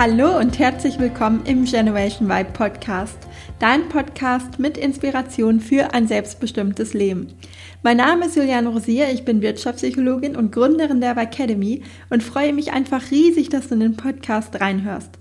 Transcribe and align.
Hallo 0.00 0.38
und 0.38 0.58
herzlich 0.58 0.98
willkommen 0.98 1.44
im 1.44 1.66
Generation 1.66 2.26
Vibe 2.26 2.52
Podcast, 2.52 3.18
dein 3.58 3.86
Podcast 3.90 4.58
mit 4.58 4.78
Inspiration 4.78 5.60
für 5.60 5.92
ein 5.92 6.08
selbstbestimmtes 6.08 6.94
Leben. 6.94 7.34
Mein 7.82 7.98
Name 7.98 8.24
ist 8.24 8.34
Juliane 8.34 8.70
Rosier, 8.70 9.10
ich 9.12 9.26
bin 9.26 9.42
Wirtschaftspsychologin 9.42 10.36
und 10.36 10.52
Gründerin 10.52 11.02
der 11.02 11.18
Academy 11.18 11.82
und 12.08 12.22
freue 12.22 12.54
mich 12.54 12.72
einfach 12.72 13.10
riesig, 13.10 13.50
dass 13.50 13.68
du 13.68 13.74
in 13.74 13.80
den 13.80 13.96
Podcast 13.98 14.58
reinhörst. 14.58 15.19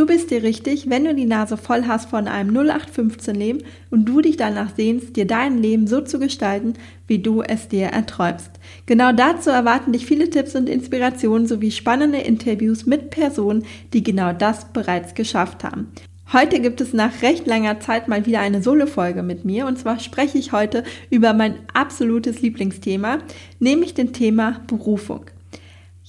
Du 0.00 0.06
bist 0.06 0.30
dir 0.30 0.42
richtig, 0.42 0.88
wenn 0.88 1.04
du 1.04 1.14
die 1.14 1.26
Nase 1.26 1.58
voll 1.58 1.84
hast 1.86 2.08
von 2.08 2.26
einem 2.26 2.56
0815-Leben 2.56 3.64
und 3.90 4.06
du 4.06 4.22
dich 4.22 4.38
danach 4.38 4.74
sehnst, 4.74 5.14
dir 5.14 5.26
dein 5.26 5.58
Leben 5.58 5.86
so 5.86 6.00
zu 6.00 6.18
gestalten, 6.18 6.72
wie 7.06 7.18
du 7.18 7.42
es 7.42 7.68
dir 7.68 7.88
erträumst. 7.88 8.50
Genau 8.86 9.12
dazu 9.12 9.50
erwarten 9.50 9.92
dich 9.92 10.06
viele 10.06 10.30
Tipps 10.30 10.54
und 10.56 10.70
Inspirationen 10.70 11.46
sowie 11.46 11.70
spannende 11.70 12.16
Interviews 12.16 12.86
mit 12.86 13.10
Personen, 13.10 13.66
die 13.92 14.02
genau 14.02 14.32
das 14.32 14.72
bereits 14.72 15.12
geschafft 15.12 15.64
haben. 15.64 15.88
Heute 16.32 16.60
gibt 16.60 16.80
es 16.80 16.94
nach 16.94 17.20
recht 17.20 17.46
langer 17.46 17.80
Zeit 17.80 18.08
mal 18.08 18.24
wieder 18.24 18.40
eine 18.40 18.62
Solo-Folge 18.62 19.22
mit 19.22 19.44
mir 19.44 19.66
und 19.66 19.78
zwar 19.78 20.00
spreche 20.00 20.38
ich 20.38 20.52
heute 20.52 20.82
über 21.10 21.34
mein 21.34 21.56
absolutes 21.74 22.40
Lieblingsthema, 22.40 23.18
nämlich 23.58 23.92
den 23.92 24.14
Thema 24.14 24.62
Berufung. 24.66 25.26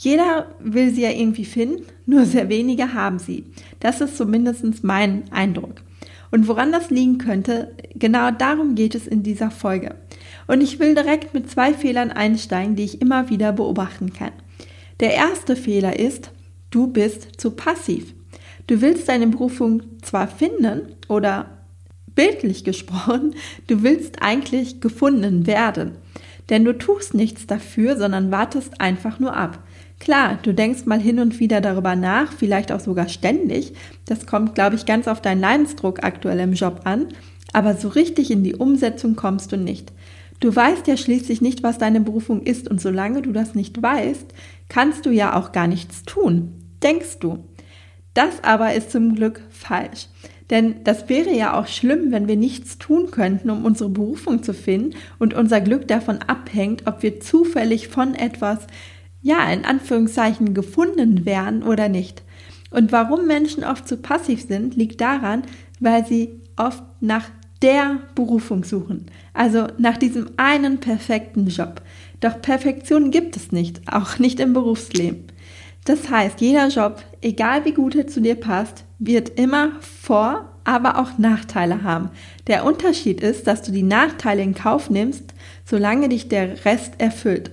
Jeder 0.04 0.48
will 0.60 0.92
sie 0.92 1.04
ja 1.04 1.12
irgendwie 1.12 1.46
finden, 1.46 1.86
nur 2.08 2.26
sehr 2.26 2.50
wenige 2.50 2.96
haben 2.96 3.20
sie. 3.20 3.46
Das 3.82 4.02
ist 4.02 4.18
zumindest 4.18 4.84
mein 4.84 5.32
Eindruck. 5.32 5.76
Und 6.32 6.48
woran 6.48 6.72
das 6.72 6.90
liegen 6.90 7.20
könnte, 7.20 7.76
genau 7.94 8.32
darum 8.32 8.74
geht 8.74 8.96
es 8.96 9.06
in 9.06 9.22
dieser 9.22 9.52
Folge. 9.52 9.94
Und 10.48 10.62
ich 10.62 10.80
will 10.80 10.96
direkt 10.96 11.36
mit 11.36 11.52
zwei 11.52 11.76
Fehlern 11.76 12.10
einsteigen, 12.10 12.76
die 12.76 12.86
ich 12.86 13.00
immer 13.00 13.30
wieder 13.30 13.54
beobachten 13.54 14.12
kann. 14.12 14.32
Der 15.02 15.14
erste 15.14 15.56
Fehler 15.56 16.00
ist, 16.00 16.32
du 16.72 16.88
bist 16.88 17.40
zu 17.40 17.52
passiv. 17.52 18.16
Du 18.66 18.82
willst 18.82 19.08
deine 19.08 19.28
Berufung 19.28 19.84
zwar 20.02 20.28
finden 20.28 20.96
oder 21.10 21.60
bildlich 22.16 22.64
gesprochen, 22.64 23.36
du 23.68 23.84
willst 23.84 24.24
eigentlich 24.24 24.82
gefunden 24.82 25.46
werden. 25.46 25.92
Denn 26.50 26.66
du 26.66 26.76
tust 26.76 27.14
nichts 27.14 27.46
dafür, 27.46 27.98
sondern 27.98 28.32
wartest 28.32 28.82
einfach 28.82 29.20
nur 29.20 29.36
ab. 29.38 29.64
Klar, 30.02 30.40
du 30.42 30.52
denkst 30.52 30.88
mal 30.88 31.00
hin 31.00 31.20
und 31.20 31.40
wieder 31.40 31.62
darüber 31.62 31.96
nach, 31.96 32.34
vielleicht 32.34 32.72
auch 32.72 32.80
sogar 32.80 33.08
ständig. 33.08 33.74
Das 34.08 34.26
kommt, 34.26 34.56
glaube 34.56 34.76
ich, 34.76 34.88
ganz 34.88 35.08
auf 35.08 35.22
deinen 35.22 35.42
Leidensdruck 35.42 36.04
aktuell 36.04 36.40
im 36.40 36.54
Job 36.54 36.82
an. 36.86 37.10
Aber 37.54 37.76
so 37.76 37.88
richtig 37.88 38.32
in 38.32 38.44
die 38.44 38.56
Umsetzung 38.56 39.16
kommst 39.16 39.52
du 39.52 39.58
nicht. 39.58 39.94
Du 40.40 40.56
weißt 40.56 40.88
ja 40.88 40.98
schließlich 40.98 41.42
nicht, 41.42 41.62
was 41.62 41.78
deine 41.78 42.02
Berufung 42.02 42.42
ist 42.42 42.68
und 42.68 42.82
solange 42.82 43.22
du 43.22 43.32
das 43.32 43.54
nicht 43.54 43.80
weißt, 43.80 44.26
kannst 44.70 45.06
du 45.06 45.12
ja 45.12 45.38
auch 45.38 45.52
gar 45.52 45.68
nichts 45.68 46.02
tun. 46.02 46.56
Denkst 46.82 47.20
du. 47.20 47.46
Das 48.16 48.44
aber 48.44 48.74
ist 48.74 48.90
zum 48.90 49.14
Glück 49.14 49.42
falsch. 49.52 50.08
Denn 50.50 50.84
das 50.84 51.10
wäre 51.10 51.30
ja 51.32 51.54
auch 51.54 51.68
schlimm, 51.68 52.12
wenn 52.12 52.28
wir 52.28 52.38
nichts 52.38 52.80
tun 52.80 53.12
könnten, 53.12 53.52
um 53.52 53.66
unsere 53.66 53.92
Berufung 53.92 54.42
zu 54.42 54.56
finden 54.56 54.96
und 55.20 55.36
unser 55.36 55.62
Glück 55.62 55.88
davon 55.88 56.24
abhängt, 56.26 56.88
ob 56.88 57.04
wir 57.04 57.20
zufällig 57.20 57.88
von 57.88 58.16
etwas 58.16 58.66
ja, 59.22 59.52
in 59.52 59.66
Anführungszeichen 59.66 60.54
gefunden 60.54 61.26
werden 61.26 61.64
oder 61.64 61.90
nicht. 61.90 62.24
Und 62.72 62.92
warum 62.92 63.28
Menschen 63.28 63.64
oft 63.64 63.88
zu 63.88 63.98
passiv 63.98 64.48
sind, 64.48 64.76
liegt 64.76 65.02
daran, 65.02 65.44
weil 65.80 66.06
sie 66.06 66.42
oft 66.56 66.84
nach 67.02 67.30
der 67.62 68.00
Berufung 68.16 68.64
suchen. 68.64 69.06
Also 69.34 69.68
nach 69.78 69.98
diesem 69.98 70.32
einen 70.38 70.80
perfekten 70.80 71.48
Job. 71.48 71.82
Doch 72.20 72.42
Perfektion 72.42 73.12
gibt 73.12 73.36
es 73.36 73.52
nicht, 73.52 73.82
auch 73.92 74.20
nicht 74.20 74.40
im 74.40 74.54
Berufsleben. 74.54 75.26
Das 75.86 76.10
heißt, 76.10 76.42
jeder 76.42 76.68
Job, 76.68 77.04
egal 77.22 77.66
wie 77.66 77.74
gut 77.74 77.96
er 77.96 78.08
zu 78.08 78.22
dir 78.22 78.36
passt, 78.36 78.86
wird 79.00 79.40
immer 79.40 79.72
Vor-, 79.82 80.48
aber 80.64 81.00
auch 81.00 81.18
Nachteile 81.18 81.84
haben. 81.84 82.10
Der 82.48 82.66
Unterschied 82.66 83.22
ist, 83.22 83.48
dass 83.48 83.64
du 83.64 83.72
die 83.72 83.84
Nachteile 83.84 84.44
in 84.44 84.54
Kauf 84.54 84.90
nimmst, 84.90 85.34
solange 85.66 86.10
dich 86.10 86.30
der 86.30 86.66
Rest 86.66 86.94
erfüllt. 87.00 87.52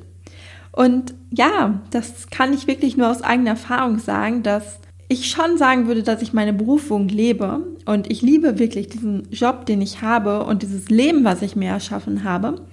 Und 0.78 1.12
ja, 1.32 1.80
das 1.90 2.30
kann 2.30 2.52
ich 2.52 2.68
wirklich 2.68 2.96
nur 2.96 3.10
aus 3.10 3.22
eigener 3.22 3.50
Erfahrung 3.50 3.98
sagen, 3.98 4.44
dass 4.44 4.78
ich 5.08 5.28
schon 5.28 5.58
sagen 5.58 5.88
würde, 5.88 6.04
dass 6.04 6.22
ich 6.22 6.32
meine 6.32 6.52
Berufung 6.52 7.08
lebe 7.08 7.66
und 7.84 8.08
ich 8.08 8.22
liebe 8.22 8.60
wirklich 8.60 8.86
diesen 8.86 9.28
Job, 9.32 9.66
den 9.66 9.82
ich 9.82 10.02
habe 10.02 10.44
und 10.44 10.62
dieses 10.62 10.88
Leben, 10.88 11.24
was 11.24 11.42
ich 11.42 11.56
mir 11.56 11.70
erschaffen 11.70 12.22
habe. 12.22 12.64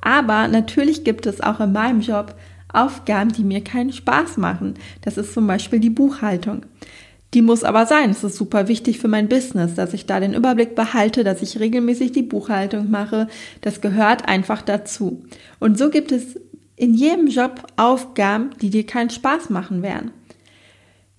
Aber 0.00 0.48
natürlich 0.48 1.04
gibt 1.04 1.26
es 1.26 1.42
auch 1.42 1.60
in 1.60 1.72
meinem 1.72 2.00
Job 2.00 2.34
Aufgaben, 2.72 3.32
die 3.32 3.44
mir 3.44 3.62
keinen 3.62 3.92
Spaß 3.92 4.38
machen. 4.38 4.72
Das 5.02 5.18
ist 5.18 5.34
zum 5.34 5.46
Beispiel 5.46 5.78
die 5.78 5.90
Buchhaltung. 5.90 6.62
Die 7.34 7.42
muss 7.42 7.64
aber 7.64 7.84
sein. 7.84 8.08
Es 8.08 8.24
ist 8.24 8.36
super 8.36 8.66
wichtig 8.66 8.98
für 8.98 9.08
mein 9.08 9.28
Business, 9.28 9.74
dass 9.74 9.92
ich 9.92 10.06
da 10.06 10.20
den 10.20 10.32
Überblick 10.32 10.74
behalte, 10.74 11.22
dass 11.22 11.42
ich 11.42 11.60
regelmäßig 11.60 12.12
die 12.12 12.22
Buchhaltung 12.22 12.90
mache. 12.90 13.28
Das 13.60 13.82
gehört 13.82 14.26
einfach 14.26 14.62
dazu. 14.62 15.22
Und 15.60 15.76
so 15.76 15.90
gibt 15.90 16.12
es 16.12 16.38
in 16.82 16.94
jedem 16.94 17.28
Job 17.28 17.64
Aufgaben, 17.76 18.50
die 18.60 18.68
dir 18.68 18.84
keinen 18.84 19.08
Spaß 19.08 19.50
machen 19.50 19.82
werden. 19.82 20.10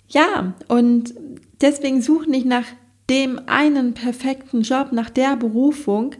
Ja, 0.08 0.52
und 0.68 1.14
deswegen 1.62 2.02
such 2.02 2.26
nicht 2.26 2.44
nach 2.44 2.66
dem 3.08 3.40
einen 3.46 3.94
perfekten 3.94 4.60
Job, 4.60 4.92
nach 4.92 5.08
der 5.08 5.36
Berufung 5.36 6.16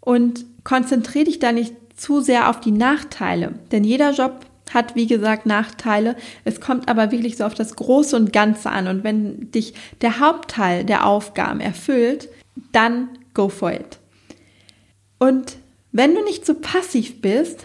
und 0.00 0.44
konzentriere 0.64 1.24
dich 1.24 1.38
da 1.38 1.50
nicht 1.52 1.74
zu 1.96 2.20
sehr 2.20 2.50
auf 2.50 2.60
die 2.60 2.72
Nachteile. 2.72 3.54
Denn 3.72 3.84
jeder 3.84 4.10
Job 4.10 4.40
hat, 4.74 4.94
wie 4.94 5.06
gesagt, 5.06 5.46
Nachteile. 5.46 6.14
Es 6.44 6.60
kommt 6.60 6.86
aber 6.90 7.10
wirklich 7.10 7.38
so 7.38 7.44
auf 7.44 7.54
das 7.54 7.76
Große 7.76 8.14
und 8.14 8.34
Ganze 8.34 8.68
an. 8.68 8.86
Und 8.86 9.02
wenn 9.02 9.50
dich 9.50 9.72
der 10.02 10.20
Hauptteil 10.20 10.84
der 10.84 11.06
Aufgaben 11.06 11.60
erfüllt, 11.60 12.28
dann 12.72 13.08
go 13.32 13.48
for 13.48 13.72
it. 13.72 13.98
Und 15.18 15.56
wenn 15.90 16.14
du 16.14 16.22
nicht 16.22 16.44
so 16.44 16.52
passiv 16.52 17.22
bist, 17.22 17.64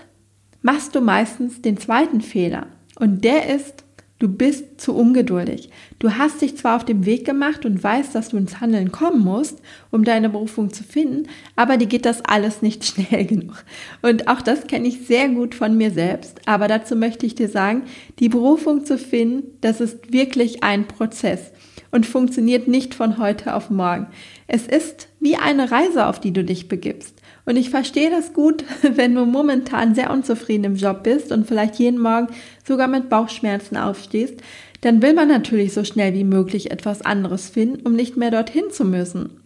machst 0.62 0.96
du 0.96 1.02
meistens 1.02 1.62
den 1.62 1.78
zweiten 1.78 2.22
Fehler. 2.22 2.68
Und 2.96 3.24
der 3.24 3.54
ist, 3.54 3.84
du 4.20 4.28
bist 4.28 4.82
zu 4.82 4.94
ungeduldig. 4.94 5.70
Du 6.00 6.18
hast 6.18 6.42
dich 6.42 6.58
zwar 6.58 6.76
auf 6.76 6.86
dem 6.86 7.06
Weg 7.06 7.26
gemacht 7.26 7.66
und 7.66 7.82
weißt, 7.82 8.14
dass 8.14 8.30
du 8.30 8.38
ins 8.38 8.60
Handeln 8.60 8.92
kommen 8.92 9.24
musst, 9.24 9.62
um 9.92 10.04
deine 10.04 10.30
Berufung 10.30 10.74
zu 10.74 10.84
finden, 10.84 11.30
aber 11.56 11.78
dir 11.78 11.88
geht 11.88 12.06
das 12.06 12.24
alles 12.26 12.62
nicht 12.62 12.84
schnell 12.86 13.26
genug. 13.26 13.64
Und 14.02 14.28
auch 14.28 14.42
das 14.42 14.68
kenne 14.68 14.88
ich 14.88 15.08
sehr 15.08 15.30
gut 15.30 15.56
von 15.56 15.78
mir 15.78 15.92
selbst. 15.92 16.42
Aber 16.46 16.68
dazu 16.68 16.96
möchte 16.96 17.26
ich 17.26 17.36
dir 17.36 17.50
sagen, 17.50 17.84
die 18.20 18.30
Berufung 18.30 18.86
zu 18.86 18.98
finden, 18.98 19.58
das 19.62 19.80
ist 19.80 20.12
wirklich 20.12 20.64
ein 20.64 20.88
Prozess 20.88 21.52
und 21.92 22.06
funktioniert 22.06 22.68
nicht 22.68 22.94
von 22.94 23.18
heute 23.18 23.56
auf 23.56 23.70
morgen. 23.70 24.08
Es 24.48 24.68
ist 24.68 25.08
wie 25.20 25.38
eine 25.38 25.72
Reise, 25.72 26.08
auf 26.08 26.20
die 26.20 26.34
du 26.34 26.44
dich 26.44 26.68
begibst. 26.68 27.19
Und 27.50 27.58
ich 27.58 27.72
verstehe 27.72 28.12
das 28.12 28.34
gut, 28.34 28.64
wenn 28.84 29.16
du 29.16 29.26
momentan 29.26 29.96
sehr 29.96 30.12
unzufrieden 30.12 30.66
im 30.66 30.76
Job 30.76 31.02
bist 31.02 31.32
und 31.32 31.48
vielleicht 31.48 31.78
jeden 31.78 32.00
Morgen 32.00 32.28
sogar 32.64 32.88
mit 32.88 33.10
Bauchschmerzen 33.10 33.76
aufstehst, 33.76 34.36
dann 34.82 35.02
will 35.02 35.14
man 35.16 35.30
natürlich 35.30 35.74
so 35.74 35.84
schnell 35.84 36.14
wie 36.14 36.24
möglich 36.24 36.70
etwas 36.70 37.02
anderes 37.02 37.50
finden, 37.50 37.88
um 37.88 37.96
nicht 37.96 38.18
mehr 38.18 38.30
dorthin 38.30 38.70
zu 38.70 38.86
müssen. 38.86 39.42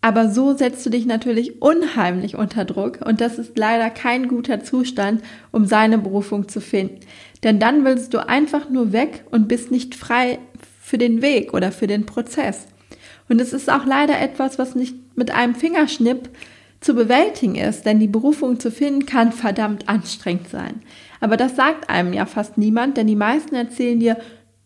Aber 0.00 0.30
so 0.30 0.56
setzt 0.56 0.86
du 0.86 0.90
dich 0.90 1.06
natürlich 1.06 1.60
unheimlich 1.60 2.36
unter 2.36 2.64
Druck 2.64 3.00
und 3.04 3.20
das 3.20 3.40
ist 3.40 3.58
leider 3.58 3.90
kein 3.90 4.28
guter 4.28 4.62
Zustand, 4.62 5.20
um 5.50 5.64
seine 5.64 5.98
Berufung 5.98 6.46
zu 6.46 6.60
finden. 6.60 7.00
Denn 7.42 7.58
dann 7.58 7.84
willst 7.84 8.14
du 8.14 8.28
einfach 8.28 8.70
nur 8.70 8.92
weg 8.92 9.24
und 9.32 9.48
bist 9.48 9.72
nicht 9.72 9.96
frei 9.96 10.38
für 10.80 10.98
den 10.98 11.20
Weg 11.20 11.52
oder 11.52 11.72
für 11.72 11.88
den 11.88 12.06
Prozess. 12.06 12.68
Und 13.28 13.40
es 13.40 13.52
ist 13.52 13.68
auch 13.68 13.86
leider 13.86 14.20
etwas, 14.20 14.56
was 14.60 14.76
nicht 14.76 14.94
mit 15.16 15.32
einem 15.32 15.56
Fingerschnipp 15.56 16.30
zu 16.80 16.94
bewältigen 16.94 17.56
ist, 17.56 17.84
denn 17.86 17.98
die 17.98 18.08
Berufung 18.08 18.60
zu 18.60 18.70
finden 18.70 19.06
kann 19.06 19.32
verdammt 19.32 19.88
anstrengend 19.88 20.48
sein. 20.48 20.82
Aber 21.20 21.36
das 21.36 21.56
sagt 21.56 21.90
einem 21.90 22.12
ja 22.12 22.26
fast 22.26 22.56
niemand, 22.56 22.96
denn 22.96 23.06
die 23.06 23.16
meisten 23.16 23.54
erzählen 23.54 23.98
dir, 23.98 24.16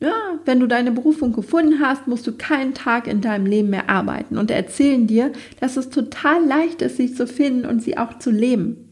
ja, 0.00 0.12
wenn 0.44 0.58
du 0.58 0.66
deine 0.66 0.90
Berufung 0.90 1.32
gefunden 1.32 1.80
hast, 1.80 2.08
musst 2.08 2.26
du 2.26 2.32
keinen 2.32 2.74
Tag 2.74 3.06
in 3.06 3.20
deinem 3.20 3.46
Leben 3.46 3.70
mehr 3.70 3.88
arbeiten 3.88 4.36
und 4.36 4.50
erzählen 4.50 5.06
dir, 5.06 5.30
dass 5.60 5.76
es 5.76 5.90
total 5.90 6.44
leicht 6.44 6.82
ist, 6.82 6.96
sie 6.96 7.14
zu 7.14 7.26
finden 7.26 7.64
und 7.64 7.82
sie 7.82 7.96
auch 7.96 8.18
zu 8.18 8.30
leben. 8.30 8.90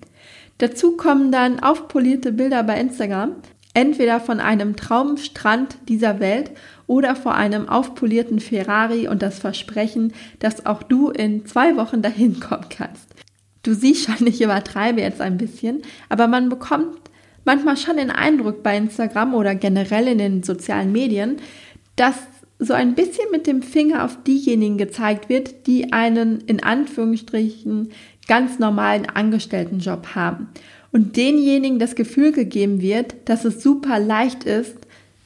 Dazu 0.59 0.97
kommen 0.97 1.33
dann 1.33 1.59
aufpolierte 1.61 2.33
Bilder 2.33 2.63
bei 2.63 2.79
Instagram, 2.79 3.37
entweder 3.75 4.21
von 4.21 4.41
einem 4.41 4.77
Traumstrand 4.77 5.77
dieser 5.89 6.21
Welt 6.21 6.51
oder 6.87 7.15
vor 7.15 7.35
einem 7.35 7.69
aufpolierten 7.69 8.41
Ferrari 8.41 9.07
und 9.07 9.23
das 9.23 9.39
Versprechen, 9.39 10.13
dass 10.41 10.67
auch 10.67 10.83
du 10.83 11.11
in 11.11 11.47
zwei 11.47 11.77
Wochen 11.77 12.03
dahin 12.03 12.41
kommen 12.41 12.67
kannst. 12.69 13.15
Du 13.63 13.75
siehst 13.75 14.07
schon, 14.07 14.27
ich 14.27 14.41
übertreibe 14.41 15.01
jetzt 15.01 15.21
ein 15.21 15.37
bisschen, 15.37 15.83
aber 16.09 16.27
man 16.27 16.49
bekommt 16.49 16.99
manchmal 17.45 17.77
schon 17.77 17.97
den 17.97 18.11
Eindruck 18.11 18.63
bei 18.63 18.77
Instagram 18.77 19.35
oder 19.35 19.55
generell 19.55 20.09
in 20.09 20.19
den 20.19 20.43
sozialen 20.43 20.93
Medien, 20.93 21.37
dass 21.97 22.17
so 22.59 22.75
ein 22.75 22.95
bisschen 22.95 23.31
mit 23.31 23.47
dem 23.47 23.63
Finger 23.63 24.05
auf 24.05 24.23
diejenigen 24.23 24.77
gezeigt 24.77 25.31
wird, 25.31 25.67
die 25.67 25.95
einen 25.95 26.43
in 26.43 26.63
Anführungsstrichen 26.63 27.91
ganz 28.31 28.61
normalen 28.61 29.11
Angestelltenjob 29.11 30.15
haben 30.15 30.51
und 30.93 31.17
denjenigen 31.17 31.81
das 31.81 31.97
Gefühl 31.97 32.31
gegeben 32.31 32.81
wird, 32.81 33.17
dass 33.25 33.45
es 33.45 33.61
super 33.61 33.99
leicht 33.99 34.45
ist, 34.45 34.77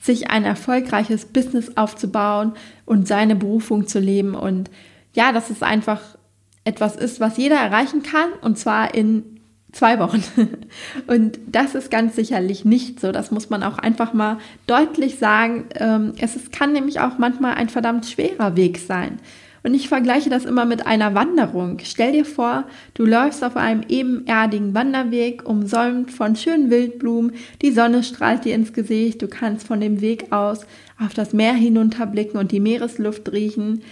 sich 0.00 0.30
ein 0.30 0.44
erfolgreiches 0.44 1.26
Business 1.26 1.76
aufzubauen 1.76 2.54
und 2.86 3.06
seine 3.06 3.36
Berufung 3.36 3.86
zu 3.86 3.98
leben. 3.98 4.34
Und 4.34 4.70
ja, 5.12 5.32
dass 5.32 5.50
es 5.50 5.62
einfach 5.62 6.00
etwas 6.64 6.96
ist, 6.96 7.20
was 7.20 7.36
jeder 7.36 7.56
erreichen 7.56 8.02
kann 8.02 8.32
und 8.40 8.56
zwar 8.56 8.94
in 8.94 9.22
zwei 9.72 9.98
Wochen. 9.98 10.22
Und 11.08 11.40
das 11.48 11.74
ist 11.74 11.90
ganz 11.90 12.14
sicherlich 12.14 12.64
nicht 12.64 13.00
so. 13.00 13.10
Das 13.10 13.32
muss 13.32 13.50
man 13.50 13.64
auch 13.64 13.76
einfach 13.76 14.14
mal 14.14 14.38
deutlich 14.68 15.18
sagen. 15.18 15.64
Ähm, 15.74 16.12
es 16.16 16.52
kann 16.52 16.72
nämlich 16.72 17.00
auch 17.00 17.18
manchmal 17.18 17.54
ein 17.54 17.68
verdammt 17.68 18.06
schwerer 18.06 18.56
Weg 18.56 18.78
sein. 18.78 19.18
Und 19.64 19.72
ich 19.72 19.88
vergleiche 19.88 20.28
das 20.28 20.44
immer 20.44 20.66
mit 20.66 20.86
einer 20.86 21.14
Wanderung. 21.14 21.78
Stell 21.82 22.12
dir 22.12 22.26
vor, 22.26 22.64
du 22.92 23.06
läufst 23.06 23.42
auf 23.42 23.56
einem 23.56 23.82
ebenerdigen 23.88 24.74
Wanderweg, 24.74 25.48
umsäumt 25.48 26.10
von 26.10 26.36
schönen 26.36 26.68
Wildblumen, 26.68 27.32
die 27.62 27.72
Sonne 27.72 28.02
strahlt 28.02 28.44
dir 28.44 28.54
ins 28.54 28.74
Gesicht, 28.74 29.22
du 29.22 29.26
kannst 29.26 29.66
von 29.66 29.80
dem 29.80 30.02
Weg 30.02 30.30
aus 30.32 30.66
auf 31.02 31.14
das 31.14 31.32
Meer 31.32 31.54
hinunterblicken 31.54 32.38
und 32.38 32.52
die 32.52 32.60
Meeresluft 32.60 33.32
riechen. 33.32 33.82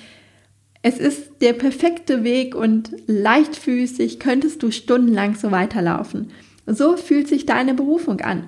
Es 0.82 0.98
ist 0.98 1.40
der 1.40 1.54
perfekte 1.54 2.22
Weg 2.22 2.54
und 2.54 2.90
leichtfüßig 3.06 4.20
könntest 4.20 4.62
du 4.62 4.70
stundenlang 4.70 5.36
so 5.36 5.52
weiterlaufen. 5.52 6.32
So 6.66 6.98
fühlt 6.98 7.28
sich 7.28 7.46
deine 7.46 7.72
Berufung 7.72 8.20
an. 8.20 8.44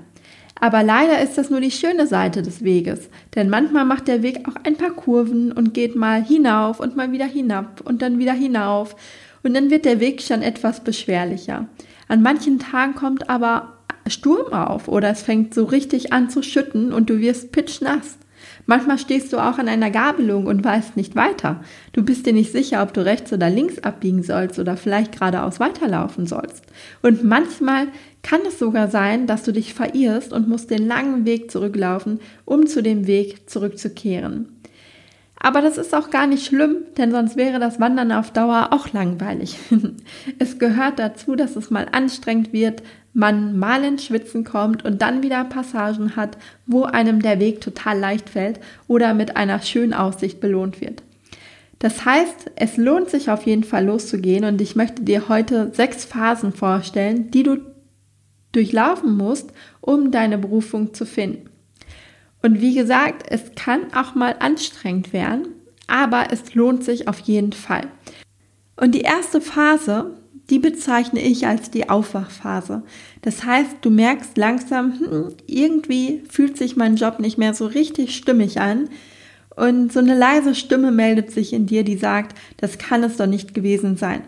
Aber 0.65 0.83
leider 0.83 1.21
ist 1.21 1.37
das 1.37 1.51
nur 1.51 1.61
die 1.61 1.71
schöne 1.71 2.07
Seite 2.07 2.41
des 2.41 2.65
Weges, 2.65 3.11
denn 3.35 3.51
manchmal 3.51 3.85
macht 3.85 4.09
der 4.09 4.23
Weg 4.23 4.49
auch 4.49 4.55
ein 4.65 4.77
paar 4.77 4.93
Kurven 4.93 5.53
und 5.53 5.75
geht 5.75 5.95
mal 5.95 6.25
hinauf 6.25 6.81
und 6.81 6.97
mal 6.97 7.13
wieder 7.13 7.27
hinab 7.27 7.83
und 7.85 8.01
dann 8.01 8.19
wieder 8.19 8.33
hinauf 8.33 8.97
und 9.43 9.53
dann 9.53 9.69
wird 9.69 9.85
der 9.85 10.01
Weg 10.01 10.23
schon 10.23 10.41
etwas 10.41 10.83
beschwerlicher. 10.83 11.69
An 12.09 12.23
manchen 12.23 12.61
Tagen 12.61 12.95
kommt 12.95 13.29
aber 13.29 13.75
Sturm 14.07 14.55
auf 14.55 14.89
oder 14.89 15.11
es 15.11 15.21
fängt 15.21 15.53
so 15.53 15.65
richtig 15.65 16.15
an 16.15 16.31
zu 16.31 16.43
schütten 16.43 16.95
und 16.95 17.11
du 17.11 17.19
wirst 17.19 17.53
pitschnass. 17.53 18.17
Manchmal 18.67 18.99
stehst 18.99 19.33
du 19.33 19.39
auch 19.39 19.59
an 19.59 19.69
einer 19.69 19.91
Gabelung 19.91 20.47
und 20.47 20.65
weißt 20.65 20.97
nicht 20.97 21.17
weiter. 21.17 21.61
Du 21.93 22.03
bist 22.03 22.27
dir 22.27 22.33
nicht 22.33 22.53
sicher, 22.53 22.83
ob 22.83 22.95
du 22.95 23.05
rechts 23.05 23.33
oder 23.33 23.51
links 23.51 23.79
abbiegen 23.81 24.23
sollst 24.23 24.59
oder 24.59 24.77
vielleicht 24.77 25.13
geradeaus 25.13 25.61
weiterlaufen 25.61 26.27
sollst. 26.27 26.65
Und 27.03 27.25
manchmal 27.25 27.89
kann 28.23 28.41
es 28.47 28.59
sogar 28.59 28.89
sein, 28.89 29.27
dass 29.27 29.43
du 29.43 29.53
dich 29.53 29.75
verirrst 29.75 30.33
und 30.33 30.49
musst 30.49 30.71
den 30.71 30.87
langen 30.87 31.27
Weg 31.27 31.51
zurücklaufen, 31.51 32.21
um 32.45 32.67
zu 32.67 32.83
dem 32.83 33.07
Weg 33.07 33.51
zurückzukehren. 33.51 34.54
Aber 35.45 35.61
das 35.61 35.77
ist 35.77 35.95
auch 35.95 36.09
gar 36.09 36.27
nicht 36.27 36.47
schlimm, 36.47 36.77
denn 36.97 37.11
sonst 37.11 37.37
wäre 37.37 37.59
das 37.59 37.79
Wandern 37.79 38.13
auf 38.13 38.31
Dauer 38.31 38.69
auch 38.71 38.95
langweilig. 38.95 39.59
es 40.39 40.59
gehört 40.59 40.99
dazu, 40.99 41.37
dass 41.37 41.55
es 41.55 41.71
mal 41.71 41.87
anstrengend 41.93 42.55
wird, 42.55 42.83
man 43.13 43.59
mal 43.59 43.85
ins 43.85 44.07
Schwitzen 44.07 44.45
kommt 44.45 44.87
und 44.87 45.03
dann 45.03 45.23
wieder 45.23 45.45
Passagen 45.45 46.17
hat, 46.17 46.39
wo 46.65 46.85
einem 46.85 47.21
der 47.21 47.41
Weg 47.41 47.61
total 47.61 47.99
leicht 47.99 48.31
fällt 48.31 48.59
oder 48.89 49.13
mit 49.13 49.37
einer 49.37 49.61
schönen 49.61 49.93
Aussicht 49.93 50.41
belohnt 50.41 50.81
wird. 50.81 51.03
Das 51.79 52.07
heißt, 52.07 52.53
es 52.57 52.79
lohnt 52.79 53.11
sich 53.11 53.29
auf 53.29 53.45
jeden 53.45 53.65
Fall 53.65 53.85
loszugehen 53.85 54.47
und 54.47 54.63
ich 54.63 54.77
möchte 54.77 55.03
dir 55.03 55.29
heute 55.29 55.73
sechs 55.75 56.07
Phasen 56.07 56.55
vorstellen, 56.55 57.31
die 57.31 57.43
du 57.43 57.59
durchlaufen 58.53 59.15
musst, 59.15 59.53
um 59.83 60.11
deine 60.11 60.39
Berufung 60.39 60.95
zu 60.95 61.05
finden. 61.05 61.51
Und 62.45 62.61
wie 62.61 62.75
gesagt, 62.75 63.25
es 63.31 63.55
kann 63.57 63.95
auch 63.95 64.15
mal 64.15 64.37
anstrengend 64.39 65.15
werden, 65.15 65.49
aber 65.87 66.27
es 66.31 66.55
lohnt 66.55 66.85
sich 66.85 67.09
auf 67.09 67.21
jeden 67.21 67.55
Fall. 67.55 67.89
Und 68.77 68.95
die 68.95 69.01
erste 69.01 69.41
Phase, 69.41 70.19
die 70.51 70.59
bezeichne 70.59 71.23
ich 71.23 71.47
als 71.47 71.71
die 71.71 71.89
Aufwachphase. 71.89 72.83
Das 73.23 73.47
heißt, 73.47 73.77
du 73.81 73.89
merkst 73.89 74.37
langsam, 74.37 74.93
hm, 74.93 75.29
irgendwie 75.47 76.23
fühlt 76.29 76.59
sich 76.59 76.77
mein 76.77 76.97
Job 76.97 77.19
nicht 77.19 77.39
mehr 77.39 77.55
so 77.55 77.65
richtig 77.65 78.15
stimmig 78.15 78.61
an. 78.61 78.91
Und 79.57 79.91
so 79.91 80.01
eine 80.01 80.15
leise 80.15 80.55
Stimme 80.55 80.91
meldet 80.91 81.31
sich 81.31 81.55
in 81.55 81.65
dir, 81.65 81.83
die 81.83 81.97
sagt, 81.97 82.37
das 82.59 82.77
kann 82.77 83.03
es 83.05 83.17
doch 83.17 83.27
nicht 83.27 83.55
gewesen 83.55 83.97
sein. 83.97 84.21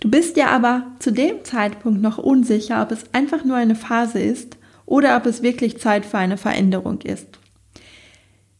Du 0.00 0.10
bist 0.10 0.36
dir 0.36 0.50
aber 0.50 0.88
zu 0.98 1.10
dem 1.10 1.42
Zeitpunkt 1.42 2.02
noch 2.02 2.18
unsicher, 2.18 2.82
ob 2.82 2.92
es 2.92 3.04
einfach 3.14 3.44
nur 3.44 3.56
eine 3.56 3.76
Phase 3.76 4.18
ist 4.18 4.58
oder 4.84 5.16
ob 5.16 5.24
es 5.24 5.42
wirklich 5.42 5.78
Zeit 5.78 6.04
für 6.04 6.18
eine 6.18 6.36
Veränderung 6.36 7.00
ist. 7.00 7.38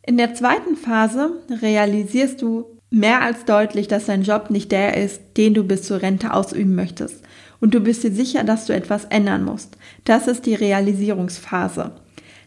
In 0.06 0.16
der 0.16 0.34
zweiten 0.34 0.76
Phase 0.76 1.32
realisierst 1.50 2.40
du 2.40 2.64
mehr 2.90 3.22
als 3.22 3.44
deutlich, 3.44 3.88
dass 3.88 4.06
dein 4.06 4.22
Job 4.22 4.50
nicht 4.50 4.70
der 4.70 4.96
ist, 4.96 5.20
den 5.36 5.52
du 5.52 5.64
bis 5.64 5.82
zur 5.82 6.00
Rente 6.00 6.32
ausüben 6.32 6.76
möchtest. 6.76 7.24
Und 7.60 7.74
du 7.74 7.80
bist 7.80 8.04
dir 8.04 8.12
sicher, 8.12 8.44
dass 8.44 8.66
du 8.66 8.72
etwas 8.72 9.06
ändern 9.06 9.44
musst. 9.44 9.76
Das 10.04 10.28
ist 10.28 10.46
die 10.46 10.54
Realisierungsphase. 10.54 11.90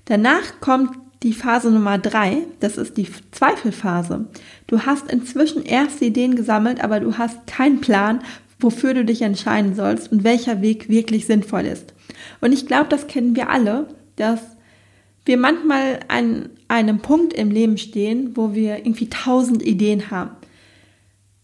Danach 0.06 0.62
kommt 0.62 0.92
die 1.22 1.34
Phase 1.34 1.70
Nummer 1.70 1.98
drei, 1.98 2.38
das 2.62 2.78
ist 2.78 2.96
die 2.96 3.10
Zweifelphase. 3.32 4.28
Du 4.68 4.86
hast 4.86 5.12
inzwischen 5.12 5.66
erste 5.66 6.06
Ideen 6.06 6.36
gesammelt, 6.36 6.82
aber 6.82 7.02
du 7.02 7.18
hast 7.18 7.46
keinen 7.46 7.82
Plan, 7.82 8.22
wofür 8.62 8.94
du 8.94 9.04
dich 9.04 9.22
entscheiden 9.22 9.76
sollst 9.76 10.14
und 10.14 10.24
welcher 10.24 10.62
Weg 10.62 10.88
wirklich 10.88 11.26
sinnvoll 11.26 11.66
ist. 11.66 11.94
Und 12.40 12.54
ich 12.54 12.68
glaube, 12.68 12.88
das 12.88 13.08
kennen 13.08 13.36
wir 13.36 13.50
alle, 13.50 13.88
dass 14.16 14.40
wir 15.26 15.38
manchmal 15.38 16.00
an 16.08 16.50
einem 16.70 17.00
Punkt 17.00 17.34
im 17.34 17.52
Leben 17.52 17.78
stehen, 17.78 18.32
wo 18.36 18.54
wir 18.54 18.78
irgendwie 18.78 19.10
tausend 19.10 19.62
Ideen 19.62 20.10
haben. 20.12 20.32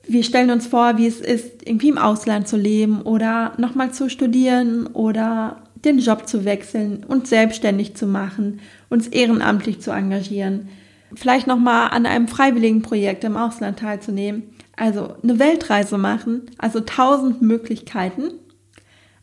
Wir 0.07 0.23
stellen 0.23 0.51
uns 0.51 0.67
vor, 0.67 0.97
wie 0.97 1.07
es 1.07 1.19
ist, 1.19 1.67
irgendwie 1.67 1.89
im 1.89 1.97
Ausland 1.97 2.47
zu 2.47 2.57
leben 2.57 3.01
oder 3.01 3.53
nochmal 3.57 3.91
zu 3.91 4.07
studieren 4.09 4.87
oder 4.87 5.63
den 5.83 5.97
Job 5.97 6.27
zu 6.27 6.45
wechseln, 6.45 7.03
uns 7.07 7.29
selbstständig 7.29 7.95
zu 7.95 8.05
machen, 8.05 8.59
uns 8.89 9.07
ehrenamtlich 9.07 9.81
zu 9.81 9.91
engagieren, 9.91 10.69
vielleicht 11.15 11.47
nochmal 11.47 11.89
an 11.89 12.05
einem 12.05 12.27
freiwilligen 12.27 12.83
Projekt 12.83 13.23
im 13.23 13.35
Ausland 13.35 13.79
teilzunehmen. 13.79 14.43
Also 14.75 15.15
eine 15.23 15.39
Weltreise 15.39 15.97
machen, 15.97 16.43
also 16.57 16.81
tausend 16.81 17.41
Möglichkeiten. 17.41 18.31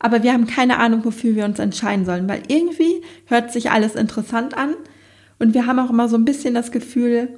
Aber 0.00 0.24
wir 0.24 0.32
haben 0.32 0.48
keine 0.48 0.78
Ahnung, 0.78 1.04
wofür 1.04 1.36
wir 1.36 1.44
uns 1.44 1.60
entscheiden 1.60 2.04
sollen, 2.04 2.28
weil 2.28 2.42
irgendwie 2.48 3.02
hört 3.26 3.52
sich 3.52 3.70
alles 3.70 3.94
interessant 3.94 4.56
an 4.56 4.74
und 5.42 5.54
wir 5.54 5.66
haben 5.66 5.78
auch 5.78 5.90
immer 5.90 6.08
so 6.08 6.16
ein 6.16 6.24
bisschen 6.24 6.54
das 6.54 6.72
Gefühl 6.72 7.28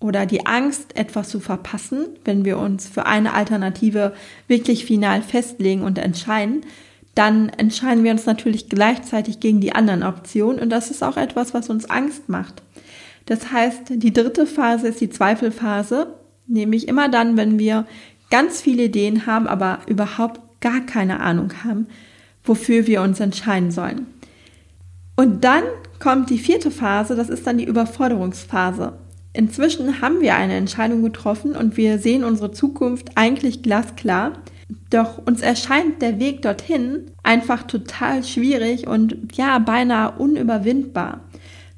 oder 0.00 0.26
die 0.26 0.46
Angst, 0.46 0.96
etwas 0.96 1.28
zu 1.28 1.40
verpassen, 1.40 2.06
wenn 2.24 2.44
wir 2.44 2.58
uns 2.58 2.88
für 2.88 3.06
eine 3.06 3.34
Alternative 3.34 4.14
wirklich 4.48 4.84
final 4.84 5.22
festlegen 5.22 5.82
und 5.82 5.98
entscheiden. 5.98 6.62
Dann 7.14 7.48
entscheiden 7.50 8.04
wir 8.04 8.12
uns 8.12 8.26
natürlich 8.26 8.68
gleichzeitig 8.68 9.40
gegen 9.40 9.60
die 9.60 9.74
anderen 9.74 10.02
Optionen 10.02 10.60
und 10.60 10.70
das 10.70 10.90
ist 10.90 11.02
auch 11.02 11.16
etwas, 11.16 11.54
was 11.54 11.70
uns 11.70 11.88
Angst 11.88 12.28
macht. 12.28 12.62
Das 13.26 13.52
heißt, 13.52 13.82
die 13.90 14.12
dritte 14.12 14.46
Phase 14.46 14.88
ist 14.88 15.00
die 15.00 15.10
Zweifelphase 15.10 16.14
Nämlich 16.50 16.88
immer 16.88 17.08
dann, 17.08 17.36
wenn 17.36 17.60
wir 17.60 17.86
ganz 18.28 18.60
viele 18.60 18.84
Ideen 18.84 19.24
haben, 19.26 19.46
aber 19.46 19.78
überhaupt 19.86 20.40
gar 20.60 20.80
keine 20.80 21.20
Ahnung 21.20 21.52
haben, 21.62 21.86
wofür 22.42 22.88
wir 22.88 23.02
uns 23.02 23.20
entscheiden 23.20 23.70
sollen. 23.70 24.06
Und 25.14 25.44
dann 25.44 25.62
kommt 26.00 26.30
die 26.30 26.38
vierte 26.38 26.70
Phase, 26.70 27.14
das 27.14 27.28
ist 27.28 27.46
dann 27.46 27.58
die 27.58 27.64
Überforderungsphase. 27.64 28.94
Inzwischen 29.32 30.00
haben 30.00 30.20
wir 30.20 30.34
eine 30.34 30.54
Entscheidung 30.54 31.02
getroffen 31.02 31.54
und 31.54 31.76
wir 31.76 31.98
sehen 31.98 32.24
unsere 32.24 32.50
Zukunft 32.50 33.12
eigentlich 33.14 33.62
glasklar. 33.62 34.32
Doch 34.90 35.18
uns 35.24 35.40
erscheint 35.40 36.02
der 36.02 36.18
Weg 36.18 36.42
dorthin 36.42 37.12
einfach 37.22 37.62
total 37.62 38.24
schwierig 38.24 38.88
und 38.88 39.16
ja, 39.36 39.58
beinahe 39.60 40.18
unüberwindbar 40.18 41.20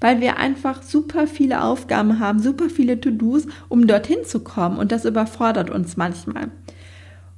weil 0.03 0.21
wir 0.21 0.37
einfach 0.37 0.83
super 0.83 1.29
viele 1.29 1.63
Aufgaben 1.63 2.19
haben, 2.19 2.41
super 2.41 2.69
viele 2.69 3.01
To-Dos, 3.01 3.47
um 3.69 3.87
dorthin 3.87 4.25
zu 4.25 4.41
kommen 4.41 4.77
und 4.77 4.91
das 4.91 5.05
überfordert 5.05 5.71
uns 5.71 5.97
manchmal. 5.97 6.51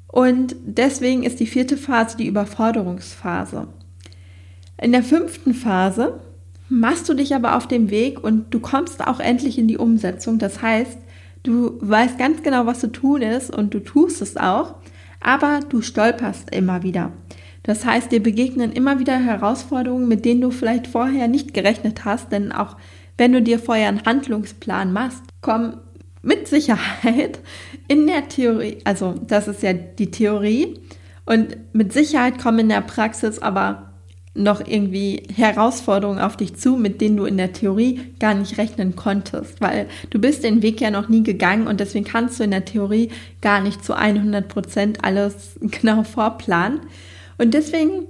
Und 0.08 0.56
deswegen 0.64 1.24
ist 1.24 1.40
die 1.40 1.46
vierte 1.46 1.76
Phase 1.76 2.16
die 2.16 2.26
Überforderungsphase. 2.26 3.68
In 4.80 4.92
der 4.92 5.02
fünften 5.02 5.52
Phase 5.52 6.20
machst 6.68 7.08
du 7.08 7.14
dich 7.14 7.34
aber 7.34 7.56
auf 7.56 7.68
dem 7.68 7.90
Weg 7.90 8.22
und 8.22 8.52
du 8.52 8.60
kommst 8.60 9.06
auch 9.06 9.20
endlich 9.20 9.58
in 9.58 9.68
die 9.68 9.78
Umsetzung. 9.78 10.38
Das 10.38 10.62
heißt, 10.62 10.98
du 11.42 11.78
weißt 11.80 12.18
ganz 12.18 12.42
genau, 12.42 12.66
was 12.66 12.80
zu 12.80 12.90
tun 12.90 13.22
ist 13.22 13.54
und 13.54 13.74
du 13.74 13.80
tust 13.80 14.22
es 14.22 14.36
auch, 14.36 14.76
aber 15.20 15.60
du 15.68 15.82
stolperst 15.82 16.54
immer 16.54 16.82
wieder. 16.82 17.12
Das 17.62 17.86
heißt, 17.86 18.12
dir 18.12 18.22
begegnen 18.22 18.72
immer 18.72 18.98
wieder 18.98 19.18
Herausforderungen, 19.18 20.06
mit 20.06 20.24
denen 20.24 20.42
du 20.42 20.50
vielleicht 20.50 20.86
vorher 20.86 21.28
nicht 21.28 21.54
gerechnet 21.54 22.04
hast, 22.04 22.30
denn 22.30 22.52
auch 22.52 22.76
wenn 23.16 23.32
du 23.32 23.40
dir 23.40 23.58
vorher 23.58 23.88
einen 23.88 24.04
Handlungsplan 24.04 24.92
machst, 24.92 25.22
kommen 25.40 25.78
mit 26.22 26.48
Sicherheit 26.48 27.38
in 27.88 28.06
der 28.06 28.28
Theorie, 28.28 28.78
also 28.84 29.14
das 29.26 29.48
ist 29.48 29.62
ja 29.62 29.72
die 29.72 30.10
Theorie, 30.10 30.80
und 31.26 31.56
mit 31.72 31.92
Sicherheit 31.92 32.38
kommen 32.38 32.60
in 32.60 32.68
der 32.68 32.82
Praxis 32.82 33.38
aber 33.38 33.93
noch 34.34 34.66
irgendwie 34.66 35.22
Herausforderungen 35.34 36.18
auf 36.18 36.36
dich 36.36 36.56
zu, 36.56 36.76
mit 36.76 37.00
denen 37.00 37.16
du 37.16 37.24
in 37.24 37.36
der 37.36 37.52
Theorie 37.52 38.00
gar 38.18 38.34
nicht 38.34 38.58
rechnen 38.58 38.96
konntest, 38.96 39.60
weil 39.60 39.86
du 40.10 40.18
bist 40.18 40.42
den 40.42 40.60
Weg 40.60 40.80
ja 40.80 40.90
noch 40.90 41.08
nie 41.08 41.22
gegangen 41.22 41.68
und 41.68 41.78
deswegen 41.78 42.04
kannst 42.04 42.40
du 42.40 42.44
in 42.44 42.50
der 42.50 42.64
Theorie 42.64 43.10
gar 43.40 43.60
nicht 43.60 43.84
zu 43.84 43.94
100 43.94 44.48
Prozent 44.48 45.04
alles 45.04 45.56
genau 45.60 46.02
vorplanen. 46.02 46.80
Und 47.38 47.54
deswegen 47.54 48.06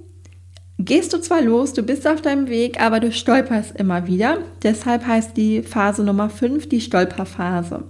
gehst 0.79 1.13
du 1.13 1.19
zwar 1.19 1.43
los, 1.43 1.75
du 1.75 1.83
bist 1.83 2.07
auf 2.07 2.23
deinem 2.23 2.49
Weg, 2.49 2.81
aber 2.81 3.01
du 3.01 3.13
stolperst 3.13 3.77
immer 3.77 4.07
wieder. 4.07 4.39
Deshalb 4.63 5.07
heißt 5.07 5.37
die 5.37 5.63
Phase 5.63 6.03
Nummer 6.05 6.31
5 6.31 6.69
die 6.69 6.81
Stolperphase. 6.81 7.85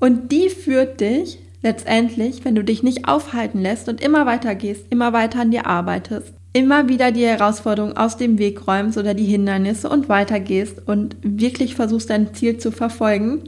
Und 0.00 0.32
die 0.32 0.48
führt 0.48 1.00
dich 1.00 1.38
letztendlich, 1.62 2.44
wenn 2.44 2.54
du 2.54 2.62
dich 2.62 2.82
nicht 2.82 3.08
aufhalten 3.08 3.60
lässt 3.60 3.88
und 3.88 4.00
immer 4.00 4.26
weiter 4.26 4.54
gehst, 4.54 4.86
immer 4.90 5.12
weiter 5.12 5.40
an 5.40 5.50
dir 5.50 5.66
arbeitest, 5.66 6.34
immer 6.52 6.88
wieder 6.88 7.12
die 7.12 7.24
Herausforderungen 7.24 7.96
aus 7.96 8.16
dem 8.16 8.38
Weg 8.38 8.66
räumst 8.66 8.98
oder 8.98 9.14
die 9.14 9.24
Hindernisse 9.24 9.88
und 9.88 10.08
weitergehst 10.08 10.86
und 10.86 11.16
wirklich 11.22 11.74
versuchst 11.74 12.10
dein 12.10 12.34
Ziel 12.34 12.58
zu 12.58 12.72
verfolgen, 12.72 13.44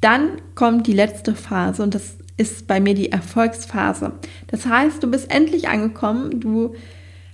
dann 0.00 0.40
kommt 0.54 0.86
die 0.86 0.92
letzte 0.92 1.34
Phase 1.34 1.82
und 1.82 1.94
das 1.94 2.16
ist 2.36 2.68
bei 2.68 2.78
mir 2.78 2.94
die 2.94 3.10
Erfolgsphase. 3.10 4.12
Das 4.46 4.66
heißt, 4.66 5.02
du 5.02 5.10
bist 5.10 5.30
endlich 5.30 5.68
angekommen, 5.68 6.40
du 6.40 6.74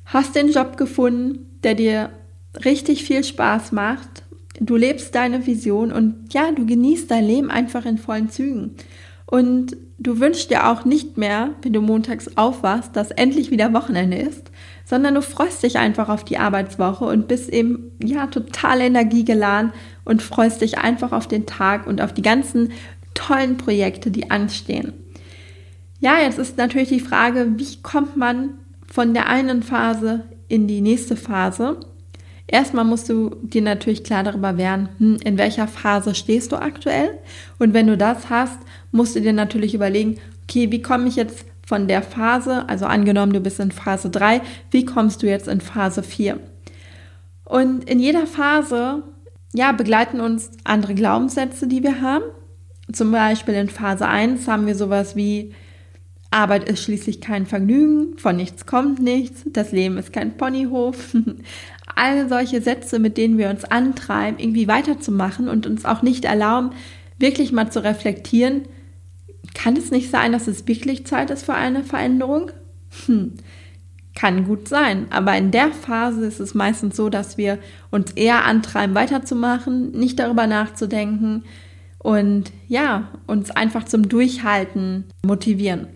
hast 0.07 0.35
den 0.35 0.51
Job 0.51 0.77
gefunden, 0.77 1.59
der 1.63 1.75
dir 1.75 2.11
richtig 2.65 3.05
viel 3.05 3.23
Spaß 3.23 3.73
macht, 3.73 4.23
du 4.61 4.77
lebst 4.77 5.15
deine 5.15 5.47
Vision 5.47 5.93
und 5.93 6.33
ja, 6.33 6.51
du 6.53 6.65
genießt 6.65 7.11
dein 7.11 7.27
Leben 7.27 7.51
einfach 7.51 7.85
in 7.85 7.99
vollen 7.99 8.31
Zügen. 8.31 8.77
Und 9.27 9.77
du 9.99 10.21
wünschst 10.21 10.51
dir 10.51 10.69
auch 10.69 10.85
nicht 10.85 11.17
mehr, 11.17 11.51
wenn 11.63 11.73
du 11.73 11.81
montags 11.81 12.37
aufwachst, 12.37 12.95
dass 12.95 13.11
endlich 13.11 13.51
wieder 13.51 13.73
Wochenende 13.73 14.19
ist, 14.19 14.51
sondern 14.85 15.15
du 15.15 15.23
freust 15.23 15.63
dich 15.63 15.79
einfach 15.79 16.09
auf 16.09 16.25
die 16.25 16.39
Arbeitswoche 16.39 17.05
und 17.07 17.27
bist 17.27 17.49
eben 17.49 17.93
ja 18.03 18.27
total 18.27 18.81
energiegeladen 18.81 19.73
und 20.05 20.23
freust 20.23 20.61
dich 20.61 20.79
einfach 20.79 21.13
auf 21.13 21.27
den 21.27 21.47
Tag 21.47 21.87
und 21.87 22.01
auf 22.01 22.13
die 22.13 22.23
ganzen 22.23 22.73
tollen 23.15 23.57
Projekte, 23.57 24.11
die 24.11 24.31
anstehen. 24.31 24.93
Ja, 26.01 26.19
jetzt 26.21 26.39
ist 26.39 26.59
natürlich 26.59 26.91
die 26.91 27.01
Frage, 27.01 27.55
wie 27.57 27.81
kommt 27.83 28.17
man 28.17 28.51
von 28.87 29.15
der 29.15 29.29
einen 29.29 29.63
Phase 29.63 30.25
in 30.49 30.69
die 30.69 30.83
nächste 30.83 31.17
Phase? 31.17 31.81
Erstmal 32.47 32.85
musst 32.85 33.09
du 33.09 33.37
dir 33.41 33.63
natürlich 33.63 34.05
klar 34.05 34.23
darüber 34.23 34.59
werden, 34.59 34.91
hm, 34.99 35.17
in 35.25 35.39
welcher 35.39 35.67
Phase 35.67 36.15
stehst 36.15 36.53
du 36.53 36.57
aktuell. 36.57 37.19
Und 37.59 37.73
wenn 37.73 37.87
du 37.87 37.97
das 37.97 38.29
hast, 38.29 38.59
musst 38.95 39.17
du 39.17 39.21
dir 39.21 39.33
natürlich 39.33 39.75
überlegen, 39.75 40.19
okay, 40.45 40.71
wie 40.71 40.81
komme 40.81 41.09
ich 41.09 41.17
jetzt 41.17 41.45
von 41.67 41.89
der 41.89 42.03
Phase, 42.03 42.69
also 42.69 42.87
angenommen, 42.87 43.33
du 43.33 43.41
bist 43.41 43.59
in 43.59 43.73
Phase 43.73 44.09
3, 44.09 44.41
wie 44.71 44.85
kommst 44.85 45.23
du 45.23 45.27
jetzt 45.27 45.49
in 45.49 45.61
Phase 45.61 46.03
4? 46.03 46.39
Und 47.45 47.85
in 47.85 47.99
jeder 47.99 48.27
Phase, 48.27 49.03
ja, 49.53 49.73
begleiten 49.73 50.21
uns 50.21 50.51
andere 50.63 50.95
Glaubenssätze, 50.95 51.67
die 51.67 51.83
wir 51.83 52.01
haben. 52.01 52.25
Zum 52.93 53.11
Beispiel 53.11 53.55
in 53.55 53.69
Phase 53.69 54.07
1 54.07 54.47
haben 54.47 54.67
wir 54.67 54.77
sowas 54.77 55.17
wie, 55.17 55.53
Arbeit 56.31 56.69
ist 56.69 56.83
schließlich 56.83 57.21
kein 57.21 57.47
Vergnügen, 57.47 58.19
von 58.19 58.37
nichts 58.37 58.67
kommt 58.67 59.01
nichts, 59.01 59.45
das 59.47 59.73
Leben 59.73 59.99
ist 59.99 60.13
kein 60.13 60.37
Ponyhof. 60.37 61.17
All 61.97 62.29
solche 62.29 62.61
Sätze, 62.61 62.99
mit 62.99 63.17
denen 63.17 63.39
wir 63.39 63.51
uns 63.51 63.65
antreiben, 63.65 64.39
irgendwie 64.39 64.69
weiterzumachen 64.69 65.49
und 65.49 65.67
uns 65.67 65.85
auch 65.85 66.03
nicht 66.03 66.25
erlauben, 66.25 66.71
wirklich 67.19 67.53
mal 67.53 67.71
zu 67.71 67.85
reflektieren, 67.85 68.63
kann 69.55 69.77
es 69.77 69.91
nicht 69.91 70.11
sein, 70.11 70.33
dass 70.33 70.49
es 70.49 70.67
wirklich 70.67 71.07
Zeit 71.07 71.31
ist 71.31 71.45
für 71.45 71.55
eine 71.55 71.85
Veränderung? 71.85 72.51
Hm. 73.07 73.35
Kann 74.17 74.47
gut 74.47 74.69
sein, 74.69 75.07
aber 75.11 75.37
in 75.37 75.51
der 75.51 75.73
Phase 75.73 76.25
ist 76.25 76.39
es 76.39 76.55
meistens 76.55 76.97
so, 76.97 77.09
dass 77.09 77.37
wir 77.37 77.59
uns 77.91 78.13
eher 78.13 78.45
antreiben, 78.45 78.95
weiterzumachen, 78.95 79.91
nicht 79.91 80.21
darüber 80.21 80.47
nachzudenken 80.47 81.43
und 81.99 82.53
ja, 82.69 83.09
uns 83.27 83.51
einfach 83.51 83.85
zum 83.85 84.09
Durchhalten 84.09 85.07
motivieren. 85.25 85.89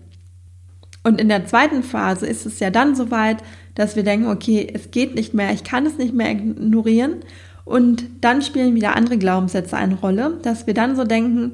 Und 1.03 1.21
in 1.21 1.29
der 1.29 1.45
zweiten 1.45 1.81
Phase 1.81 2.25
ist 2.27 2.45
es 2.45 2.59
ja 2.59 2.71
dann 2.71 2.95
soweit, 2.95 3.37
dass 3.75 3.95
wir 3.95 4.03
denken, 4.03 4.27
okay, 4.27 4.67
es 4.73 4.91
geht 4.91 5.15
nicht 5.15 5.33
mehr, 5.33 5.53
ich 5.53 5.63
kann 5.63 5.85
es 5.85 5.97
nicht 5.97 6.13
mehr 6.13 6.31
ignorieren. 6.31 7.17
Und 7.63 8.03
dann 8.21 8.41
spielen 8.41 8.75
wieder 8.75 8.95
andere 8.95 9.17
Glaubenssätze 9.17 9.77
eine 9.77 9.95
Rolle, 9.95 10.39
dass 10.41 10.67
wir 10.67 10.73
dann 10.73 10.95
so 10.95 11.03
denken, 11.05 11.53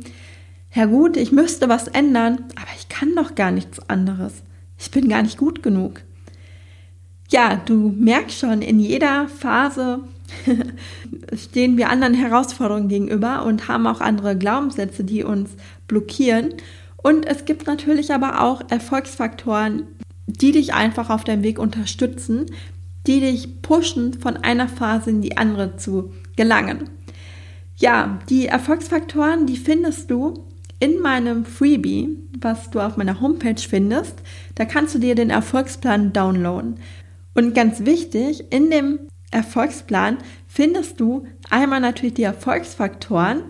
Herr 0.75 0.88
gut, 0.88 1.15
ich 1.15 1.32
müsste 1.32 1.70
was 1.70 1.88
ändern, 1.88 2.36
aber 2.58 2.67
ich 2.77 2.89
kann 2.89 3.15
doch 3.15 3.34
gar 3.36 3.50
nichts 3.50 3.79
anderes. 3.88 4.44
Ich 4.77 4.91
bin 4.91 5.08
gar 5.08 5.24
nicht 5.24 5.38
gut 5.38 5.63
genug. 5.63 6.01
Ja, 7.29 7.55
du 7.55 7.96
merkst 7.98 8.38
schon, 8.38 8.62
in 8.62 8.82
jeder 8.82 9.29
Phase 9.29 10.01
stehen 11.34 11.77
wir 11.77 11.89
anderen 11.89 12.13
Herausforderungen 12.13 12.89
gegenüber 12.89 13.46
und 13.46 13.70
haben 13.70 13.88
auch 13.88 14.01
andere 14.01 14.38
Glaubenssätze, 14.38 15.05
die 15.05 15.24
uns 15.24 15.51
blockieren. 15.88 16.55
Und 16.98 17.25
es 17.25 17.46
gibt 17.46 17.67
natürlich 17.67 18.13
aber 18.13 18.41
auch 18.41 18.62
Erfolgsfaktoren, 18.70 19.84
die 20.27 20.51
dich 20.51 20.74
einfach 20.74 21.10
auf 21.10 21.24
deinem 21.24 21.44
Weg 21.44 21.58
unterstützen, 21.58 22.48
die 23.08 23.22
dich 23.22 23.62
pushen, 23.62 24.20
von 24.20 24.36
einer 24.36 24.67
Phase 24.67 25.12
in 25.12 25.22
die 25.22 25.38
andere 25.38 25.77
zu 25.77 26.12
gelangen. 26.36 26.89
Ja, 27.77 28.20
die 28.27 28.48
Erfolgsfaktoren, 28.48 29.46
die 29.46 29.55
findest 29.55 30.12
du 30.12 30.46
in 30.79 31.00
meinem 31.00 31.46
Freebie, 31.46 32.17
was 32.39 32.70
du 32.70 32.79
auf 32.79 32.98
meiner 32.98 33.22
Homepage 33.22 33.62
findest, 33.62 34.15
da 34.55 34.65
kannst 34.65 34.96
du 34.96 35.00
dir 35.00 35.15
den 35.15 35.29
Erfolgsplan 35.29 36.13
downloaden. 36.13 36.79
Und 37.34 37.53
ganz 37.53 37.86
wichtig, 37.86 38.51
in 38.51 38.70
dem 38.72 39.00
Erfolgsplan 39.32 40.17
findest 40.48 41.00
du 41.00 41.27
einmal 41.50 41.79
natürlich 41.79 42.15
die 42.15 42.24
Erfolgsfaktoren, 42.24 43.44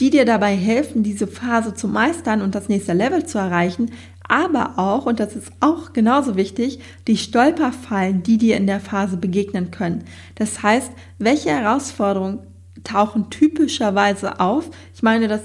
die 0.00 0.10
dir 0.10 0.24
dabei 0.24 0.56
helfen, 0.56 1.02
diese 1.02 1.26
Phase 1.26 1.74
zu 1.74 1.88
meistern 1.88 2.42
und 2.42 2.54
das 2.54 2.68
nächste 2.68 2.92
Level 2.92 3.24
zu 3.24 3.38
erreichen, 3.38 3.90
aber 4.26 4.78
auch, 4.78 5.06
und 5.06 5.20
das 5.20 5.36
ist 5.36 5.52
auch 5.60 5.92
genauso 5.92 6.36
wichtig, 6.36 6.80
die 7.06 7.16
Stolperfallen, 7.16 8.22
die 8.22 8.38
dir 8.38 8.56
in 8.56 8.66
der 8.66 8.80
Phase 8.80 9.16
begegnen 9.16 9.70
können. 9.70 10.04
Das 10.34 10.62
heißt, 10.62 10.90
welche 11.18 11.50
Herausforderungen 11.50 12.40
tauchen 12.84 13.30
typischerweise 13.30 14.40
auf? 14.40 14.70
Ich 14.94 15.02
meine, 15.02 15.28
das 15.28 15.42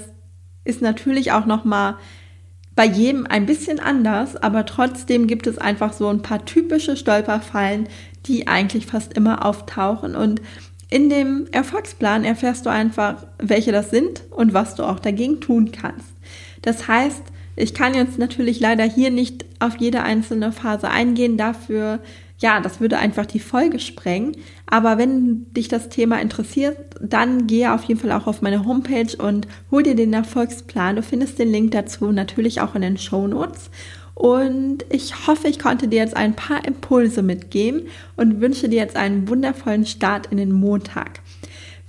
ist 0.70 0.80
natürlich 0.82 1.32
auch 1.32 1.44
noch 1.44 1.64
mal 1.64 1.98
bei 2.76 2.86
jedem 2.86 3.26
ein 3.26 3.44
bisschen 3.44 3.80
anders, 3.80 4.36
aber 4.36 4.64
trotzdem 4.64 5.26
gibt 5.26 5.46
es 5.46 5.58
einfach 5.58 5.92
so 5.92 6.08
ein 6.08 6.22
paar 6.22 6.44
typische 6.46 6.96
Stolperfallen, 6.96 7.88
die 8.26 8.46
eigentlich 8.46 8.86
fast 8.86 9.12
immer 9.12 9.44
auftauchen 9.44 10.14
und 10.14 10.40
in 10.88 11.08
dem 11.08 11.46
Erfolgsplan 11.52 12.24
erfährst 12.24 12.66
du 12.66 12.70
einfach, 12.70 13.26
welche 13.38 13.70
das 13.70 13.90
sind 13.90 14.24
und 14.30 14.54
was 14.54 14.74
du 14.74 14.82
auch 14.82 14.98
dagegen 14.98 15.40
tun 15.40 15.70
kannst. 15.72 16.08
Das 16.62 16.88
heißt, 16.88 17.22
ich 17.54 17.74
kann 17.74 17.94
jetzt 17.94 18.18
natürlich 18.18 18.58
leider 18.60 18.84
hier 18.84 19.10
nicht 19.10 19.44
auf 19.60 19.76
jede 19.78 20.02
einzelne 20.02 20.50
Phase 20.50 20.88
eingehen. 20.88 21.36
Dafür 21.36 22.00
ja, 22.40 22.60
das 22.60 22.80
würde 22.80 22.98
einfach 22.98 23.26
die 23.26 23.38
Folge 23.38 23.78
sprengen. 23.78 24.36
Aber 24.66 24.96
wenn 24.98 25.52
dich 25.52 25.68
das 25.68 25.90
Thema 25.90 26.20
interessiert, 26.20 26.76
dann 27.00 27.46
gehe 27.46 27.72
auf 27.72 27.84
jeden 27.84 28.00
Fall 28.00 28.12
auch 28.12 28.26
auf 28.26 28.40
meine 28.40 28.64
Homepage 28.64 29.14
und 29.18 29.46
hol 29.70 29.82
dir 29.82 29.94
den 29.94 30.12
Erfolgsplan. 30.12 30.96
Du 30.96 31.02
findest 31.02 31.38
den 31.38 31.50
Link 31.50 31.72
dazu 31.72 32.12
natürlich 32.12 32.60
auch 32.60 32.74
in 32.74 32.82
den 32.82 32.96
Show 32.96 33.26
Notes. 33.26 33.70
Und 34.14 34.84
ich 34.90 35.26
hoffe, 35.26 35.48
ich 35.48 35.58
konnte 35.58 35.88
dir 35.88 36.00
jetzt 36.00 36.16
ein 36.16 36.34
paar 36.34 36.64
Impulse 36.66 37.22
mitgeben 37.22 37.88
und 38.16 38.40
wünsche 38.40 38.68
dir 38.68 38.76
jetzt 38.76 38.96
einen 38.96 39.28
wundervollen 39.28 39.86
Start 39.86 40.26
in 40.26 40.36
den 40.36 40.52
Montag. 40.52 41.20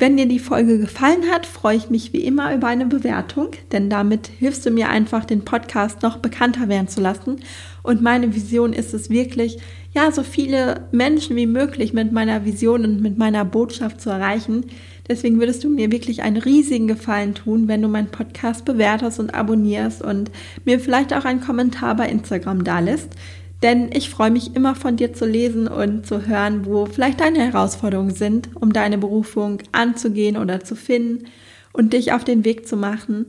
Wenn 0.01 0.17
dir 0.17 0.25
die 0.25 0.39
Folge 0.39 0.79
gefallen 0.79 1.29
hat, 1.31 1.45
freue 1.45 1.77
ich 1.77 1.91
mich 1.91 2.11
wie 2.11 2.23
immer 2.23 2.55
über 2.55 2.65
eine 2.65 2.87
Bewertung, 2.87 3.49
denn 3.71 3.87
damit 3.87 4.31
hilfst 4.39 4.65
du 4.65 4.71
mir 4.71 4.89
einfach, 4.89 5.25
den 5.25 5.45
Podcast 5.45 6.01
noch 6.01 6.17
bekannter 6.17 6.69
werden 6.69 6.87
zu 6.87 7.01
lassen. 7.01 7.41
Und 7.83 8.01
meine 8.01 8.33
Vision 8.33 8.73
ist 8.73 8.95
es 8.95 9.11
wirklich, 9.11 9.59
ja, 9.93 10.11
so 10.11 10.23
viele 10.23 10.87
Menschen 10.91 11.35
wie 11.35 11.45
möglich 11.45 11.93
mit 11.93 12.11
meiner 12.11 12.45
Vision 12.45 12.83
und 12.83 13.01
mit 13.03 13.19
meiner 13.19 13.45
Botschaft 13.45 14.01
zu 14.01 14.09
erreichen. 14.09 14.65
Deswegen 15.07 15.39
würdest 15.39 15.63
du 15.63 15.69
mir 15.69 15.91
wirklich 15.91 16.23
einen 16.23 16.37
riesigen 16.37 16.87
Gefallen 16.87 17.35
tun, 17.35 17.67
wenn 17.67 17.83
du 17.83 17.87
meinen 17.87 18.09
Podcast 18.09 18.65
bewertest 18.65 19.19
und 19.19 19.35
abonnierst 19.35 20.01
und 20.01 20.31
mir 20.65 20.79
vielleicht 20.79 21.13
auch 21.13 21.25
einen 21.25 21.41
Kommentar 21.41 21.95
bei 21.95 22.09
Instagram 22.09 22.63
da 22.63 22.79
lässt. 22.79 23.09
Denn 23.61 23.91
ich 23.93 24.09
freue 24.09 24.31
mich 24.31 24.55
immer 24.55 24.75
von 24.75 24.97
dir 24.97 25.13
zu 25.13 25.25
lesen 25.25 25.67
und 25.67 26.05
zu 26.05 26.25
hören, 26.25 26.65
wo 26.65 26.87
vielleicht 26.87 27.19
deine 27.19 27.39
Herausforderungen 27.39 28.13
sind, 28.13 28.49
um 28.55 28.73
deine 28.73 28.97
Berufung 28.97 29.59
anzugehen 29.71 30.37
oder 30.37 30.63
zu 30.63 30.75
finden 30.75 31.25
und 31.71 31.93
dich 31.93 32.13
auf 32.13 32.23
den 32.23 32.43
Weg 32.43 32.67
zu 32.67 32.75
machen. 32.75 33.27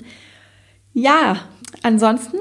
Ja, 0.95 1.37
ansonsten 1.83 2.39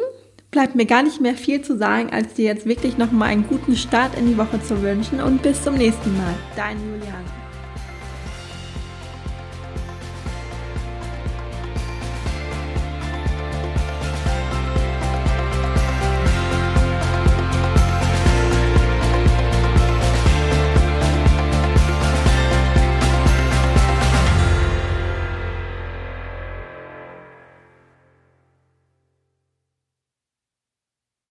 bleibt 0.51 0.75
mir 0.75 0.85
gar 0.85 1.03
nicht 1.03 1.21
mehr 1.21 1.35
viel 1.35 1.61
zu 1.61 1.77
sagen, 1.77 2.11
als 2.11 2.33
dir 2.33 2.45
jetzt 2.45 2.65
wirklich 2.65 2.97
nochmal 2.97 3.29
einen 3.29 3.47
guten 3.47 3.75
Start 3.75 4.17
in 4.17 4.27
die 4.27 4.37
Woche 4.37 4.61
zu 4.61 4.81
wünschen 4.81 5.21
und 5.21 5.41
bis 5.41 5.63
zum 5.63 5.75
nächsten 5.75 6.15
Mal. 6.17 6.33
Dein 6.55 6.77
Julian. 6.77 7.40